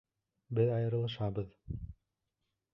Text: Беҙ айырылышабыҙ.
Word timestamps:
Беҙ 0.59 0.71
айырылышабыҙ. 0.77 1.55